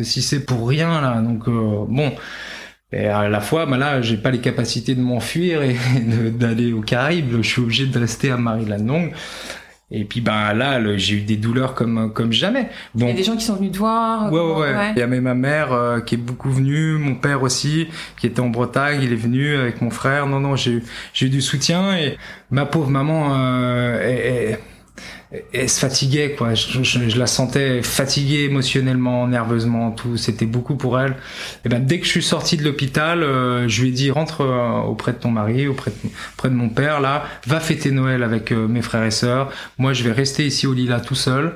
[0.02, 1.22] si c'est pour rien là?
[1.22, 2.12] Donc bon.
[2.92, 5.77] Et à la fois, bah là, j'ai pas les capacités de m'enfuir et
[6.31, 7.37] d'aller aux Caraïbes.
[7.42, 9.12] Je suis obligé de rester à Marie-Lanong.
[9.90, 12.68] Et puis ben là, j'ai eu des douleurs comme comme jamais.
[12.94, 14.31] Il y a des gens qui sont venus te voir.
[14.31, 14.92] Ouais, ouais, ouais.
[14.94, 17.88] Il y a même ma mère euh, qui est beaucoup venue, mon père aussi,
[18.20, 20.27] qui était en Bretagne, il est venu avec mon frère.
[20.27, 20.83] Non, non, j'ai
[21.14, 22.18] j'ai eu du soutien et
[22.51, 24.59] ma pauvre maman, euh, elle
[25.52, 26.54] se fatiguait quoi.
[26.54, 30.16] Je, je, la sentais fatiguée émotionnellement nerveusement tout.
[30.16, 31.16] C'était beaucoup pour elle.
[31.64, 34.40] Et ben dès que je suis sorti de l'hôpital euh, je lui ai dit rentre
[34.40, 37.24] euh, auprès de ton mari auprès de, auprès de mon père là.
[37.46, 39.52] Va fêter Noël avec euh, mes frères et sœurs.
[39.76, 41.54] Moi je vais rester ici au Lila tout seul.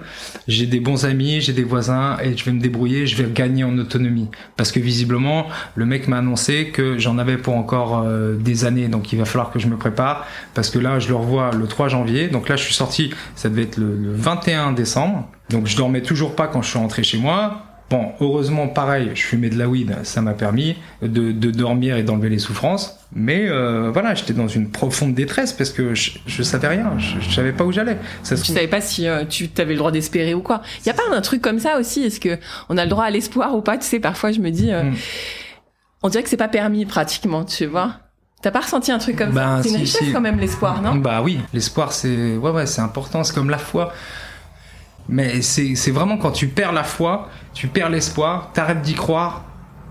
[0.48, 3.06] J'ai des bons amis j'ai des voisins et je vais me débrouiller.
[3.06, 4.28] Je vais gagner en autonomie.
[4.56, 8.06] Parce que visiblement le mec m'a annoncé que j'en avais pour encore
[8.38, 8.88] des années.
[8.88, 10.26] Donc il va falloir que je me prépare.
[10.52, 12.28] Parce que là je le revois le 3 janvier.
[12.28, 13.11] Donc là je suis sorti.
[13.35, 15.29] Ça devait être le, 21 décembre.
[15.51, 17.62] Donc je dormais toujours pas quand je suis rentré chez moi.
[17.92, 22.31] Bon, heureusement, pareil, je fumais de la weed, ça m'a permis de, dormir et d'enlever
[22.31, 22.98] les souffrances.
[23.14, 27.35] Mais euh, voilà, j'étais dans une profonde détresse parce que je, je savais rien, je,
[27.35, 27.98] savais pas où j'allais.
[28.22, 30.62] Ça tu savais pas si euh, tu avais le droit d'espérer ou quoi.
[30.81, 32.03] Il y a pas un truc comme ça aussi?
[32.03, 32.38] Est-ce que
[32.70, 33.77] on a le droit à l'espoir ou pas?
[33.77, 34.94] Tu sais, parfois je me dis, euh, hmm.
[36.03, 37.96] on dirait que c'est pas permis pratiquement, tu vois.
[38.42, 40.96] T'as pas ressenti un truc comme ça ben, C'est une richesse quand même l'espoir, non
[40.96, 43.92] Bah oui, l'espoir c'est ouais ouais c'est important, c'est comme la foi.
[45.09, 49.44] Mais c'est vraiment quand tu perds la foi, tu perds l'espoir, t'arrêtes d'y croire,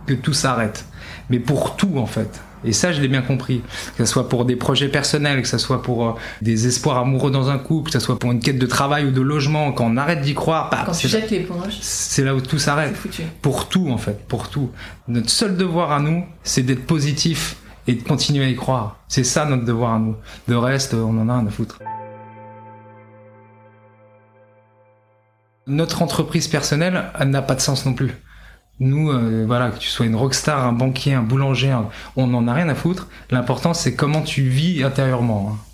[0.05, 0.85] que tout s'arrête.
[1.29, 2.41] Mais pour tout en fait.
[2.63, 3.63] Et ça, je l'ai bien compris.
[3.97, 7.31] Que ce soit pour des projets personnels, que ce soit pour euh, des espoirs amoureux
[7.31, 9.85] dans un couple, que ce soit pour une quête de travail ou de logement, quand
[9.85, 12.95] on arrête d'y croire, bah, quand tu jettes l'éponge, c'est là où tout s'arrête.
[13.41, 14.69] Pour tout en fait, pour tout.
[15.07, 17.55] Notre seul devoir à nous, c'est d'être positif
[17.87, 18.97] et de continuer à y croire.
[19.07, 20.15] C'est ça notre devoir à nous.
[20.47, 21.79] De reste, on en a un à foutre.
[25.67, 28.13] Notre entreprise personnelle n'a pas de sens non plus.
[28.79, 31.77] Nous, euh, voilà, que tu sois une rockstar, un banquier, un boulanger,
[32.15, 33.07] on n'en a rien à foutre.
[33.29, 35.51] L'important, c'est comment tu vis intérieurement.
[35.53, 35.70] Hein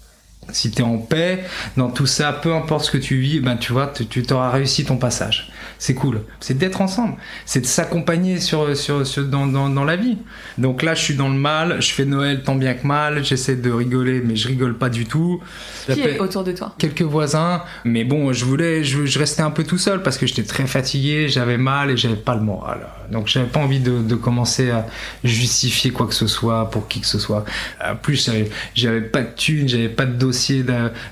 [0.52, 1.44] si tu es en paix
[1.76, 4.86] dans tout ça, peu importe ce que tu vis, ben tu vois, tu t'auras réussi
[4.86, 5.52] ton passage.
[5.80, 6.22] C'est cool.
[6.40, 7.16] C'est d'être ensemble.
[7.46, 10.18] C'est de s'accompagner sur, sur, dans, dans, dans, la vie.
[10.58, 11.82] Donc là, je suis dans le mal.
[11.82, 13.24] Je fais Noël tant bien que mal.
[13.24, 15.40] J'essaie de rigoler, mais je rigole pas du tout.
[15.86, 16.74] Qui est autour de toi?
[16.80, 17.62] Quelques voisins.
[17.86, 20.66] Mais bon, je voulais, je, je restais un peu tout seul parce que j'étais très
[20.66, 22.88] fatigué, j'avais mal et j'avais pas le moral.
[23.12, 24.86] Donc j'avais pas envie de, de, commencer à
[25.24, 27.46] justifier quoi que ce soit pour qui que ce soit.
[27.84, 28.30] En plus,
[28.76, 30.37] j'avais pas de thunes, j'avais pas de dossier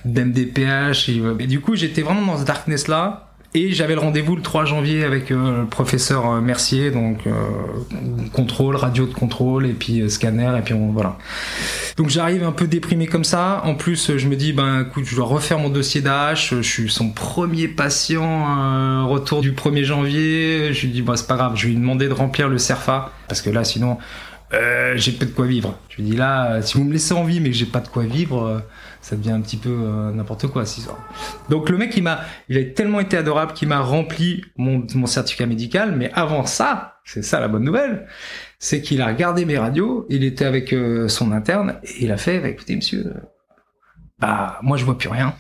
[0.06, 1.10] d'MDPH.
[1.40, 3.26] Et, du coup, j'étais vraiment dans ce darkness là.
[3.56, 7.32] Et j'avais le rendez-vous le 3 janvier avec euh, le professeur euh, Mercier, donc euh,
[8.34, 11.18] contrôle, radio de contrôle, et puis scanner, et puis voilà.
[11.96, 13.62] Donc j'arrive un peu déprimé comme ça.
[13.64, 16.36] En plus, je me dis, ben écoute, je dois refaire mon dossier d'AH.
[16.36, 20.74] Je suis son premier patient, retour du 1er janvier.
[20.74, 23.14] Je lui dis, bon, c'est pas grave, je vais lui demander de remplir le CERFA,
[23.30, 24.00] parce que là, sinon,
[24.52, 25.80] j'ai pas de quoi vivre.
[25.88, 28.04] Je lui dis là, si vous me laissez en vie, mais j'ai pas de quoi
[28.04, 28.62] vivre
[29.06, 30.66] ça devient un petit peu euh, n'importe quoi.
[30.66, 30.84] Si
[31.52, 35.06] Donc le mec, il m'a, il a tellement été adorable qu'il m'a rempli mon, mon
[35.06, 35.94] certificat médical.
[35.96, 38.08] Mais avant ça, c'est ça la bonne nouvelle,
[38.58, 40.08] c'est qu'il a regardé mes radios.
[40.10, 43.14] Il était avec euh, son interne et il a fait, bah, écoutez monsieur,
[44.18, 45.36] bah moi je vois plus rien.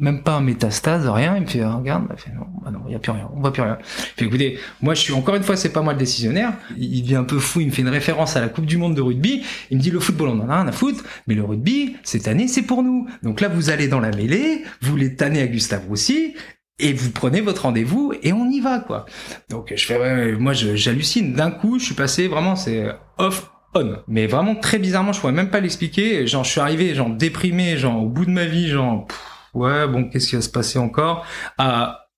[0.00, 1.36] Même pas un métastase, rien.
[1.36, 3.40] Il me fait, regarde, il fait, non, bah non, il y a plus rien, on
[3.40, 3.78] voit plus rien.
[3.80, 6.52] Il fait, écoutez, moi je suis, encore une fois, c'est pas moi le décisionnaire.
[6.76, 8.94] Il, devient un peu fou, il me fait une référence à la Coupe du Monde
[8.94, 9.42] de rugby.
[9.70, 12.28] Il me dit, le football, on en a rien à foutre, mais le rugby, cette
[12.28, 13.08] année, c'est pour nous.
[13.22, 16.34] Donc là, vous allez dans la mêlée, vous les tannez à Gustave Roussy,
[16.80, 19.06] et vous prenez votre rendez-vous et on y va, quoi.
[19.50, 21.34] Donc je fais, ouais, moi j'hallucine.
[21.34, 22.86] D'un coup, je suis passé vraiment, c'est
[23.18, 23.96] off on.
[24.06, 26.26] Mais vraiment très bizarrement, je pourrais même pas l'expliquer.
[26.26, 29.06] Genre, je suis arrivé, genre déprimé, genre au bout de ma vie, genre
[29.54, 31.26] ouais, bon, qu'est-ce qui va se passer encore?
[31.58, 32.08] Ah,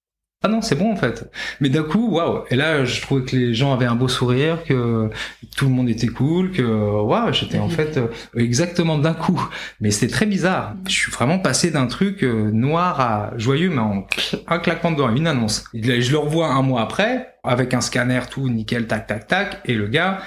[0.43, 1.31] ah non, c'est bon en fait.
[1.61, 2.45] Mais d'un coup, waouh.
[2.51, 5.11] Et là, je trouvais que les gens avaient un beau sourire, que
[5.55, 9.39] tout le monde était cool, que waouh, j'étais en fait euh, exactement d'un coup.
[9.83, 10.77] Mais c'était très bizarre.
[10.89, 14.07] Je suis vraiment passé d'un truc euh, noir à joyeux, mais en
[14.47, 15.65] un claquement de doigts, une annonce.
[15.75, 19.61] Je le revois un mois après, avec un scanner, tout nickel, tac, tac, tac.
[19.67, 20.21] Et le gars,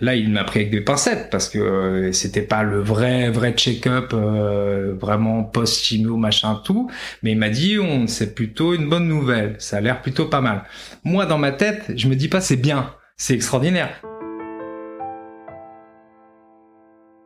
[0.00, 3.52] Là, il m'a pris avec des pincettes parce que euh, c'était pas le vrai vrai
[3.52, 6.90] check-up euh, vraiment post-chimio machin tout,
[7.22, 10.40] mais il m'a dit on c'est plutôt une bonne nouvelle, ça a l'air plutôt pas
[10.40, 10.64] mal.
[11.04, 14.00] Moi dans ma tête, je me dis pas c'est bien, c'est extraordinaire.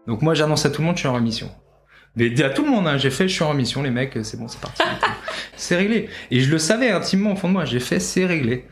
[0.06, 1.50] Donc moi j'annonce à tout le monde je suis en remission.
[2.16, 4.38] Mais à tout le monde, hein, j'ai fait, je suis en remission, les mecs, c'est
[4.38, 4.82] bon, c'est parti.
[5.56, 6.08] c'est réglé.
[6.30, 8.64] Et je le savais intimement au fond de moi, j'ai fait, c'est réglé.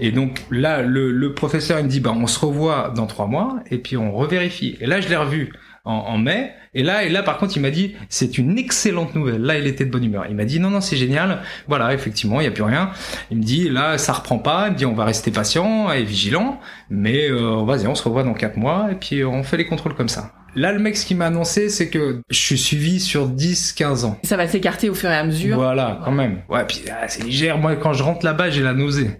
[0.00, 3.26] Et donc là, le, le, professeur, il me dit, bah, on se revoit dans trois
[3.26, 4.78] mois, et puis on revérifie.
[4.80, 5.52] Et là, je l'ai revu
[5.84, 6.52] en, en, mai.
[6.74, 9.40] Et là, et là, par contre, il m'a dit, c'est une excellente nouvelle.
[9.42, 10.26] Là, il était de bonne humeur.
[10.28, 11.42] Il m'a dit, non, non, c'est génial.
[11.68, 12.90] Voilà, effectivement, il n'y a plus rien.
[13.30, 14.66] Il me dit, là, ça reprend pas.
[14.66, 16.60] Il me dit, on va rester patient et vigilant.
[16.90, 18.88] Mais, euh, vas-y, on se revoit dans quatre mois.
[18.90, 20.32] Et puis, on fait les contrôles comme ça.
[20.56, 24.06] Là, le mec, ce qui m'a annoncé, c'est que je suis suivi sur 10, 15
[24.06, 24.18] ans.
[24.24, 25.56] Ça va s'écarter au fur et à mesure.
[25.56, 26.40] Voilà, quand même.
[26.48, 27.58] Ouais, puis ah, c'est légère.
[27.58, 29.10] Moi, quand je rentre là-bas, j'ai la nausée.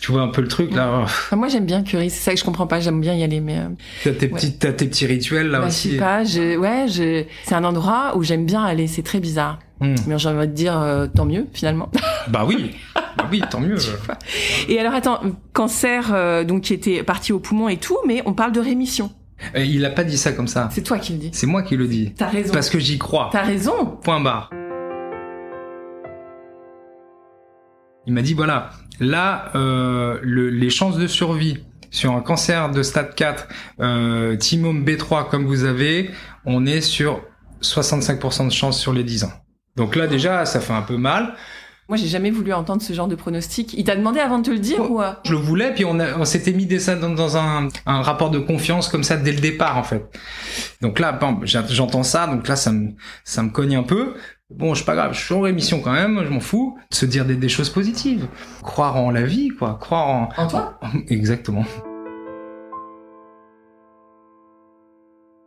[0.00, 1.06] Tu vois un peu le truc, là.
[1.32, 2.10] moi, j'aime bien Curie.
[2.10, 2.80] C'est ça que je comprends pas.
[2.80, 3.56] J'aime bien y aller, mais.
[3.56, 3.68] Euh...
[4.04, 5.88] T'as tes petits, t'as tes petits rituels, là bah, aussi.
[5.88, 6.24] Je sais pas.
[6.24, 6.58] Je...
[6.58, 7.24] Ouais, je...
[7.44, 8.86] c'est un endroit où j'aime bien aller.
[8.86, 9.60] C'est très bizarre.
[9.80, 9.94] Hmm.
[10.06, 11.90] Mais j'ai envie de dire, euh, tant mieux, finalement.
[12.28, 12.76] Bah oui.
[12.94, 13.78] bah oui, tant mieux.
[14.68, 15.20] et alors, attends,
[15.54, 19.10] cancer, euh, donc, qui était parti au poumon et tout, mais on parle de rémission.
[19.56, 20.68] Il a pas dit ça comme ça.
[20.72, 21.30] C'est toi qui le dis.
[21.32, 22.12] C'est moi qui le dis.
[22.16, 22.52] T'as raison.
[22.52, 23.30] Parce que j'y crois.
[23.32, 23.98] T'as raison.
[24.02, 24.50] Point barre.
[28.06, 32.82] Il m'a dit voilà, là, euh, le, les chances de survie sur un cancer de
[32.82, 33.48] stade 4,
[33.80, 36.10] euh, Timome B3 comme vous avez,
[36.44, 37.22] on est sur
[37.62, 39.32] 65% de chance sur les 10 ans.
[39.76, 41.34] Donc là déjà, ça fait un peu mal.
[41.88, 43.74] Moi, j'ai jamais voulu entendre ce genre de pronostic.
[43.74, 46.24] Il t'a demandé avant de te le dire ou Je le voulais, puis on, on
[46.24, 49.76] s'était mis ça dans, dans un, un, rapport de confiance comme ça dès le départ,
[49.76, 50.04] en fait.
[50.80, 52.92] Donc là, bon, j'entends ça, donc là, ça me,
[53.24, 54.14] ça me cogne un peu.
[54.48, 56.78] Bon, je suis pas grave, je suis en rémission quand même, je m'en fous.
[56.90, 58.26] Se dire des, des, choses positives,
[58.62, 60.28] croire en la vie, quoi, croire en.
[60.36, 60.78] En toi?
[61.08, 61.64] Exactement.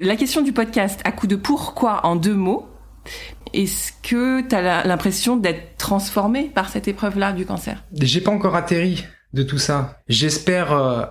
[0.02, 2.68] La question du podcast à coup de pourquoi en deux mots.
[3.54, 7.84] Est-ce que tu as l'impression d'être transformé par cette épreuve-là du cancer?
[7.94, 10.02] J'ai pas encore atterri de tout ça.
[10.08, 11.06] J'espère euh,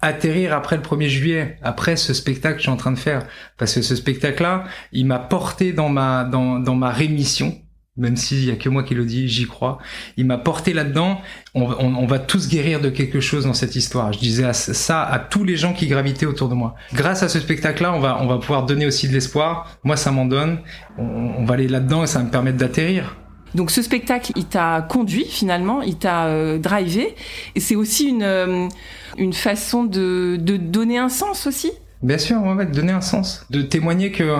[0.00, 3.26] atterrir après le 1er juillet, après ce spectacle que je suis en train de faire.
[3.56, 7.60] Parce que ce spectacle-là, il m'a porté dans ma, dans, dans ma rémission
[7.98, 9.78] même s'il y a que moi qui le dis, j'y crois.
[10.16, 11.20] Il m'a porté là-dedans.
[11.54, 14.12] On, on, on, va tous guérir de quelque chose dans cette histoire.
[14.12, 16.74] Je disais ça à tous les gens qui gravitaient autour de moi.
[16.94, 19.78] Grâce à ce spectacle-là, on va, on va pouvoir donner aussi de l'espoir.
[19.84, 20.60] Moi, ça m'en donne.
[20.96, 21.02] On,
[21.38, 23.16] on, va aller là-dedans et ça va me permettre d'atterrir.
[23.54, 27.14] Donc ce spectacle, il t'a conduit finalement, il t'a euh, drivé,
[27.54, 28.68] et c'est aussi une euh,
[29.16, 31.72] une façon de, de donner un sens aussi?
[32.02, 34.36] Bien sûr, on va donner un sens, de témoigner que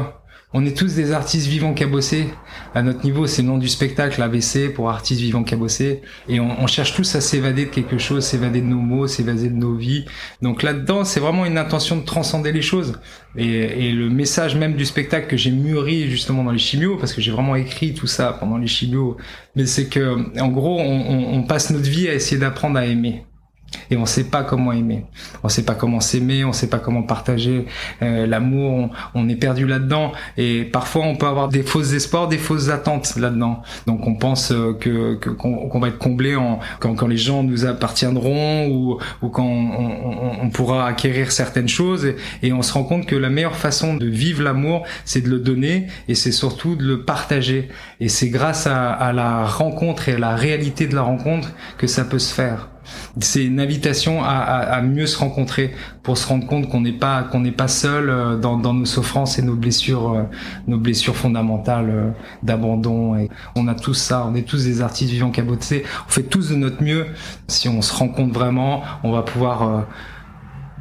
[0.55, 2.29] on est tous des artistes vivants cabossés.
[2.75, 6.01] À notre niveau, c'est le nom du spectacle, ABC, pour artistes vivants cabossés.
[6.27, 9.55] Et on, cherche tous à s'évader de quelque chose, s'évader de nos mots, s'évader de
[9.55, 10.07] nos vies.
[10.41, 12.99] Donc là-dedans, c'est vraiment une intention de transcender les choses.
[13.37, 17.21] Et, le message même du spectacle que j'ai mûri justement dans les chimios, parce que
[17.21, 19.19] j'ai vraiment écrit tout ça pendant les chimios,
[19.55, 23.25] mais c'est que, en gros, on passe notre vie à essayer d'apprendre à aimer
[23.91, 25.05] et on sait pas comment aimer.
[25.43, 27.67] On sait pas comment s'aimer, on sait pas comment partager
[28.03, 30.13] euh, l'amour, on, est perdu là-dedans.
[30.37, 33.63] Et parfois on peut avoir des fausses espoirs, des fausses attentes là-dedans.
[33.87, 37.65] Donc on pense euh, que qu'on va être comblé en quand, quand les gens nous
[37.67, 42.05] appartiendront ou ou quand on, on, pourra acquérir certaines choses.
[42.05, 45.29] Et, et, on se rend compte que la meilleure façon de vivre l'amour, c'est de
[45.29, 47.69] le donner et c'est surtout de le partager.
[48.01, 51.87] Et c'est grâce à, à la rencontre et à la réalité de la rencontre que
[51.87, 52.69] ça peut se faire
[53.21, 56.93] c'est une invitation à, à, à, mieux se rencontrer pour se rendre compte qu'on n'est
[56.93, 60.23] pas qu'on n'est pas seul euh, dans, dans, nos souffrances et nos blessures euh,
[60.67, 62.11] nos blessures fondamentales euh,
[62.43, 63.17] d'abandon.
[63.17, 64.27] Et on a tous ça.
[64.29, 65.85] On est tous des artistes vivants cabotés.
[66.07, 67.07] On fait tous de notre mieux.
[67.49, 69.87] Si on se rend compte vraiment on va pouvoir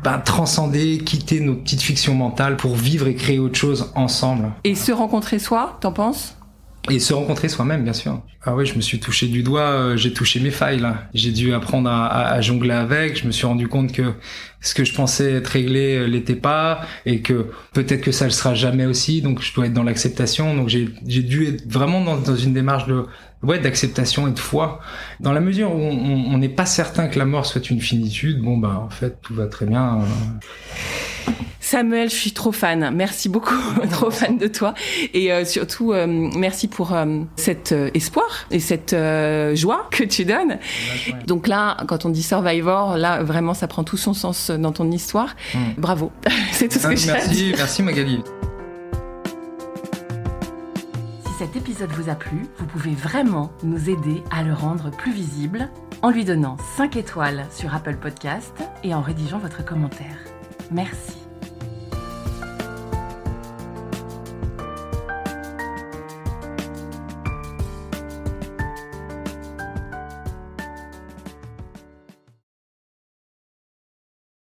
[0.03, 4.51] ben, transcender, quitter nos petites fictions mentales pour vivre et créer autre chose ensemble.
[4.63, 6.36] Et se rencontrer soi, t'en penses?
[6.89, 8.21] Et se rencontrer soi-même, bien sûr.
[8.43, 10.81] Ah oui, je me suis touché du doigt, euh, j'ai touché mes failles.
[11.13, 13.19] J'ai dû apprendre à, à, à, jongler avec.
[13.19, 14.13] Je me suis rendu compte que
[14.61, 18.31] ce que je pensais être réglé euh, l'était pas, et que peut-être que ça le
[18.31, 19.21] sera jamais aussi.
[19.21, 20.55] Donc je dois être dans l'acceptation.
[20.55, 20.87] Donc j'ai
[21.23, 23.05] dû être vraiment dans, dans une démarche de
[23.43, 24.79] ouais d'acceptation et de foi.
[25.19, 28.57] Dans la mesure où on n'est pas certain que la mort soit une finitude, bon
[28.57, 29.99] bah en fait tout va très bien.
[31.67, 32.91] Samuel, je suis trop fan.
[32.95, 33.53] Merci beaucoup,
[33.91, 34.73] trop fan de toi.
[35.13, 40.05] Et euh, surtout, euh, merci pour euh, cet euh, espoir et cette euh, joie que
[40.05, 40.59] tu donnes.
[41.25, 44.89] Donc là, quand on dit Survivor, là, vraiment, ça prend tout son sens dans ton
[44.91, 45.35] histoire.
[45.53, 45.59] Mm.
[45.77, 46.11] Bravo.
[46.53, 48.21] C'est tout ce que j'ai Merci, merci Magali.
[51.25, 55.11] Si cet épisode vous a plu, vous pouvez vraiment nous aider à le rendre plus
[55.11, 55.69] visible
[56.01, 58.53] en lui donnant 5 étoiles sur Apple Podcast
[58.85, 60.15] et en rédigeant votre commentaire.
[60.71, 61.26] Merci.